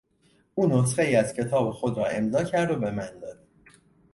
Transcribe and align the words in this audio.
او 0.55 0.67
نسخهای 0.81 1.15
از 1.15 1.33
کتاب 1.33 1.71
خود 1.71 1.97
را 1.97 2.05
امضا 2.05 2.43
کرد 2.43 2.71
و 2.71 2.75
به 2.75 2.91
من 2.91 3.19
داد. 3.19 3.47